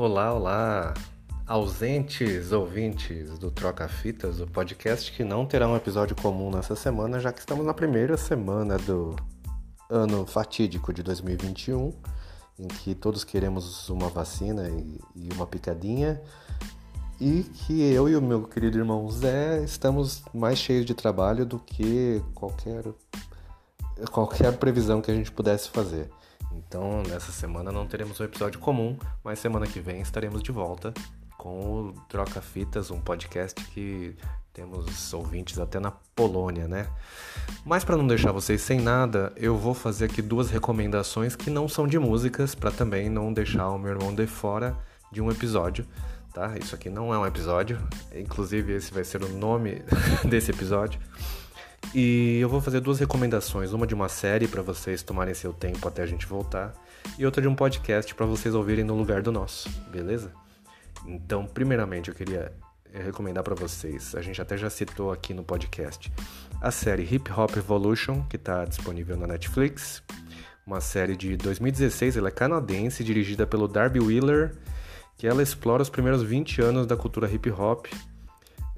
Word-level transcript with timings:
Olá, 0.00 0.32
olá, 0.32 0.94
ausentes 1.44 2.52
ouvintes 2.52 3.36
do 3.36 3.50
Troca 3.50 3.88
Fitas, 3.88 4.40
o 4.40 4.46
podcast 4.46 5.10
que 5.10 5.24
não 5.24 5.44
terá 5.44 5.66
um 5.66 5.74
episódio 5.74 6.14
comum 6.14 6.52
nessa 6.52 6.76
semana, 6.76 7.18
já 7.18 7.32
que 7.32 7.40
estamos 7.40 7.66
na 7.66 7.74
primeira 7.74 8.16
semana 8.16 8.78
do 8.78 9.16
ano 9.90 10.24
fatídico 10.24 10.92
de 10.92 11.02
2021, 11.02 11.92
em 12.60 12.68
que 12.68 12.94
todos 12.94 13.24
queremos 13.24 13.90
uma 13.90 14.08
vacina 14.08 14.68
e, 14.68 15.28
uma 15.34 15.48
picadinha, 15.48 16.22
e 17.20 17.42
que 17.42 17.82
eu 17.82 18.08
e 18.08 18.14
o 18.14 18.22
meu 18.22 18.44
querido 18.44 18.78
irmão 18.78 19.10
Zé 19.10 19.64
estamos 19.64 20.22
mais 20.32 20.60
cheios 20.60 20.86
de 20.86 20.94
trabalho 20.94 21.44
do 21.44 21.58
que 21.58 22.22
qualquer, 22.36 22.84
qualquer 24.12 24.56
previsão 24.58 25.02
que 25.02 25.10
a 25.10 25.14
gente 25.14 25.32
pudesse 25.32 25.68
fazer. 25.70 26.08
Então, 26.68 27.02
nessa 27.08 27.32
semana 27.32 27.72
não 27.72 27.86
teremos 27.86 28.20
um 28.20 28.24
episódio 28.24 28.60
comum, 28.60 28.98
mas 29.24 29.38
semana 29.38 29.66
que 29.66 29.80
vem 29.80 30.02
estaremos 30.02 30.42
de 30.42 30.52
volta 30.52 30.92
com 31.38 31.60
o 31.60 31.92
Troca 32.10 32.42
Fitas, 32.42 32.90
um 32.90 33.00
podcast 33.00 33.58
que 33.68 34.14
temos 34.52 35.14
ouvintes 35.14 35.58
até 35.58 35.80
na 35.80 35.90
Polônia, 36.14 36.68
né? 36.68 36.86
Mas 37.64 37.84
para 37.84 37.96
não 37.96 38.06
deixar 38.06 38.32
vocês 38.32 38.60
sem 38.60 38.80
nada, 38.80 39.32
eu 39.36 39.56
vou 39.56 39.72
fazer 39.72 40.06
aqui 40.06 40.20
duas 40.20 40.50
recomendações 40.50 41.34
que 41.34 41.48
não 41.48 41.68
são 41.68 41.86
de 41.86 41.98
músicas, 41.98 42.54
para 42.54 42.70
também 42.70 43.08
não 43.08 43.32
deixar 43.32 43.70
o 43.70 43.78
meu 43.78 43.92
irmão 43.92 44.14
de 44.14 44.26
fora 44.26 44.76
de 45.10 45.22
um 45.22 45.30
episódio, 45.30 45.86
tá? 46.34 46.58
Isso 46.58 46.74
aqui 46.74 46.90
não 46.90 47.14
é 47.14 47.18
um 47.18 47.24
episódio, 47.24 47.78
inclusive 48.14 48.74
esse 48.74 48.92
vai 48.92 49.04
ser 49.04 49.22
o 49.22 49.28
nome 49.30 49.82
desse 50.28 50.50
episódio. 50.50 51.00
E 51.94 52.38
eu 52.38 52.48
vou 52.50 52.60
fazer 52.60 52.80
duas 52.80 52.98
recomendações, 52.98 53.72
uma 53.72 53.86
de 53.86 53.94
uma 53.94 54.10
série 54.10 54.46
para 54.46 54.60
vocês 54.60 55.02
tomarem 55.02 55.32
seu 55.32 55.54
tempo 55.54 55.88
até 55.88 56.02
a 56.02 56.06
gente 56.06 56.26
voltar, 56.26 56.74
e 57.18 57.24
outra 57.24 57.40
de 57.40 57.48
um 57.48 57.54
podcast 57.54 58.14
para 58.14 58.26
vocês 58.26 58.54
ouvirem 58.54 58.84
no 58.84 58.94
lugar 58.94 59.22
do 59.22 59.32
nosso, 59.32 59.70
beleza? 59.90 60.30
Então, 61.06 61.46
primeiramente, 61.46 62.10
eu 62.10 62.14
queria 62.14 62.52
recomendar 62.92 63.42
para 63.42 63.54
vocês, 63.54 64.14
a 64.14 64.20
gente 64.20 64.40
até 64.40 64.56
já 64.56 64.68
citou 64.68 65.10
aqui 65.10 65.32
no 65.32 65.42
podcast, 65.42 66.12
a 66.60 66.70
série 66.70 67.02
Hip 67.02 67.32
Hop 67.32 67.56
Evolution, 67.56 68.22
que 68.28 68.36
está 68.36 68.66
disponível 68.66 69.16
na 69.16 69.26
Netflix, 69.26 70.02
uma 70.66 70.82
série 70.82 71.16
de 71.16 71.38
2016, 71.38 72.18
ela 72.18 72.28
é 72.28 72.30
canadense, 72.30 73.02
dirigida 73.02 73.46
pelo 73.46 73.66
Darby 73.66 74.00
Wheeler, 74.00 74.54
que 75.16 75.26
ela 75.26 75.42
explora 75.42 75.82
os 75.82 75.88
primeiros 75.88 76.22
20 76.22 76.60
anos 76.60 76.86
da 76.86 76.98
cultura 76.98 77.30
hip 77.30 77.50
hop 77.50 77.86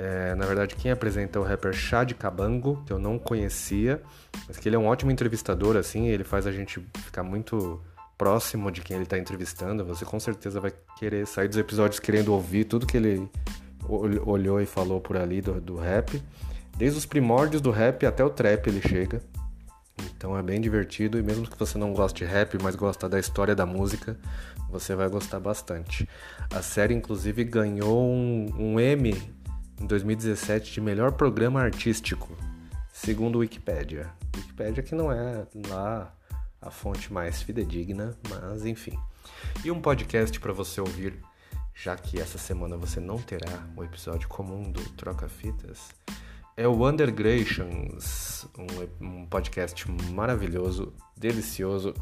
é, 0.00 0.32
na 0.36 0.46
verdade, 0.46 0.76
quem 0.76 0.92
apresenta 0.92 1.40
é 1.40 1.42
o 1.42 1.44
rapper 1.44 1.72
Chad 1.72 2.12
Cabango, 2.12 2.80
que 2.86 2.92
eu 2.92 3.00
não 3.00 3.18
conhecia, 3.18 4.00
mas 4.46 4.56
que 4.56 4.68
ele 4.68 4.76
é 4.76 4.78
um 4.78 4.86
ótimo 4.86 5.10
entrevistador, 5.10 5.76
assim, 5.76 6.06
ele 6.06 6.22
faz 6.22 6.46
a 6.46 6.52
gente 6.52 6.80
ficar 6.98 7.24
muito 7.24 7.82
próximo 8.16 8.70
de 8.70 8.80
quem 8.80 8.94
ele 8.94 9.02
está 9.02 9.18
entrevistando. 9.18 9.84
Você 9.86 10.04
com 10.04 10.20
certeza 10.20 10.60
vai 10.60 10.72
querer 10.96 11.26
sair 11.26 11.48
dos 11.48 11.58
episódios 11.58 11.98
querendo 11.98 12.32
ouvir 12.32 12.64
tudo 12.64 12.86
que 12.86 12.96
ele 12.96 13.28
olhou 14.24 14.60
e 14.60 14.66
falou 14.66 15.00
por 15.00 15.16
ali 15.16 15.40
do, 15.40 15.60
do 15.60 15.74
rap. 15.74 16.22
Desde 16.76 16.96
os 16.96 17.04
primórdios 17.04 17.60
do 17.60 17.72
rap 17.72 18.06
até 18.06 18.22
o 18.22 18.30
trap 18.30 18.68
ele 18.68 18.80
chega. 18.80 19.20
Então 20.16 20.38
é 20.38 20.42
bem 20.44 20.60
divertido 20.60 21.18
e 21.18 21.22
mesmo 21.24 21.44
que 21.44 21.58
você 21.58 21.76
não 21.76 21.92
goste 21.92 22.24
de 22.24 22.30
rap, 22.30 22.56
mas 22.62 22.76
gosta 22.76 23.08
da 23.08 23.18
história 23.18 23.54
da 23.54 23.66
música, 23.66 24.16
você 24.70 24.94
vai 24.94 25.08
gostar 25.08 25.40
bastante. 25.40 26.08
A 26.54 26.62
série 26.62 26.94
inclusive 26.94 27.42
ganhou 27.42 28.08
um, 28.08 28.46
um 28.56 28.78
M 28.78 29.12
2017 29.88 30.70
de 30.70 30.80
melhor 30.82 31.12
programa 31.12 31.62
artístico, 31.62 32.36
segundo 32.92 33.38
Wikipedia. 33.38 34.10
Wikipedia 34.36 34.82
que 34.82 34.94
não 34.94 35.10
é 35.10 35.46
lá 35.66 36.14
a 36.60 36.70
fonte 36.70 37.10
mais 37.10 37.40
fidedigna, 37.40 38.14
mas 38.28 38.66
enfim. 38.66 38.98
E 39.64 39.70
um 39.70 39.80
podcast 39.80 40.38
para 40.40 40.52
você 40.52 40.78
ouvir, 40.78 41.18
já 41.74 41.96
que 41.96 42.20
essa 42.20 42.36
semana 42.36 42.76
você 42.76 43.00
não 43.00 43.16
terá 43.16 43.66
o 43.74 43.82
episódio 43.82 44.28
comum 44.28 44.70
do 44.70 44.82
Troca 44.90 45.26
Fitas, 45.26 45.88
é 46.54 46.68
o 46.68 46.86
Undergrations, 46.86 48.46
um, 49.00 49.22
um 49.22 49.26
podcast 49.26 49.90
maravilhoso, 50.12 50.92
delicioso 51.16 51.94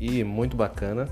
e 0.00 0.24
muito 0.24 0.56
bacana, 0.56 1.06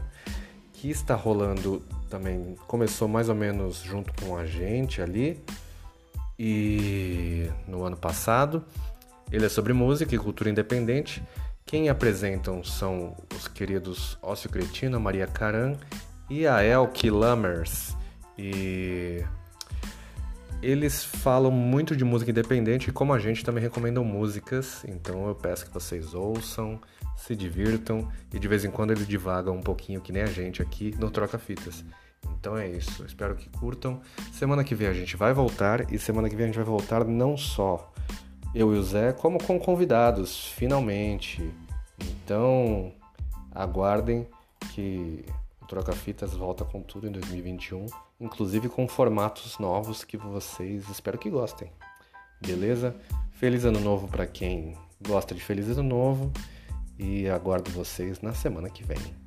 que 0.73 0.89
está 0.89 1.15
rolando 1.15 1.81
também, 2.09 2.55
começou 2.67 3.09
mais 3.09 3.29
ou 3.29 3.35
menos 3.35 3.83
junto 3.83 4.11
com 4.25 4.39
a 4.39 4.47
gente 4.47 5.03
ali, 5.03 5.39
e 6.39 7.49
no 7.67 7.85
ano 7.85 7.97
passado. 7.97 8.65
Ele 9.31 9.47
é 9.47 9.49
sobre 9.49 9.73
música 9.73 10.15
e 10.15 10.19
cultura 10.19 10.51
independente. 10.51 11.23
Quem 11.67 11.89
apresentam 11.89 12.63
são 12.63 13.17
os 13.35 13.49
queridos 13.49 14.19
Ócio 14.23 14.51
Cretino, 14.51 15.01
Maria 15.01 15.27
Caran 15.27 15.77
e 16.29 16.47
a 16.47 16.63
Elke 16.63 17.11
Lammers. 17.11 17.97
E 18.39 19.25
eles 20.63 21.05
falam 21.05 21.51
muito 21.51 21.95
de 21.97 22.05
música 22.05 22.31
independente 22.31 22.89
e 22.89 22.93
como 22.93 23.13
a 23.13 23.19
gente 23.19 23.45
também 23.45 23.63
recomendam 23.63 24.03
músicas, 24.03 24.85
então 24.89 25.29
eu 25.29 25.35
peço 25.35 25.67
que 25.67 25.73
vocês 25.73 26.15
ouçam, 26.15 26.81
se 27.17 27.37
divirtam 27.37 28.09
e 28.33 28.39
de 28.39 28.49
vez 28.49 28.65
em 28.65 28.71
quando 28.71 28.91
eles 28.91 29.07
divagam 29.07 29.57
um 29.57 29.63
pouquinho 29.63 30.01
que 30.01 30.13
nem 30.13 30.23
a 30.23 30.27
gente 30.27 30.63
aqui 30.63 30.95
no 30.99 31.11
Troca 31.11 31.39
Fitas. 31.39 31.85
Então 32.45 32.59
é 32.59 32.69
isso, 32.69 33.03
espero 33.07 33.35
que 33.35 33.49
curtam. 33.49 34.03
Semana 34.31 34.63
que 34.63 34.75
vem 34.75 34.87
a 34.87 34.93
gente 34.93 35.17
vai 35.17 35.33
voltar 35.33 35.91
e 35.91 35.99
semana 35.99 36.29
que 36.29 36.37
vem 36.37 36.45
a 36.45 36.47
gente 36.49 36.57
vai 36.57 36.65
voltar 36.67 37.03
não 37.03 37.39
só 37.39 37.91
eu 38.55 38.75
e 38.75 38.79
o 38.79 38.83
Zé, 38.83 39.15
como 39.15 39.43
com 39.43 39.59
convidados, 39.59 40.49
finalmente. 40.49 41.51
Então 41.99 42.93
aguardem 43.51 44.29
que 44.75 45.25
o 45.63 45.65
Troca 45.65 45.93
Fitas 45.93 46.35
volta 46.35 46.67
com 46.67 46.83
tudo 46.83 47.09
em 47.09 47.13
2021, 47.13 47.87
inclusive 48.21 48.69
com 48.69 48.87
formatos 48.87 49.59
novos 49.59 50.05
que 50.05 50.19
vocês 50.19 50.87
espero 50.91 51.17
que 51.17 51.31
gostem. 51.31 51.73
Beleza? 52.47 52.95
Feliz 53.31 53.65
ano 53.65 53.81
novo 53.81 54.07
para 54.07 54.27
quem 54.27 54.77
gosta 55.01 55.35
de 55.35 55.41
feliz 55.41 55.67
ano 55.67 55.83
novo 55.83 56.31
e 56.99 57.27
aguardo 57.27 57.71
vocês 57.71 58.21
na 58.21 58.35
semana 58.35 58.69
que 58.69 58.85
vem. 58.85 59.24